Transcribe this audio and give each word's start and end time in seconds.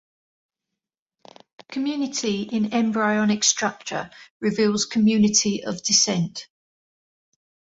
Community 1.71 2.41
in 2.41 2.73
embryonic 2.73 3.43
structure 3.43 4.09
reveals 4.39 4.85
community 4.87 5.63
of 5.63 5.83
descent. 5.83 6.47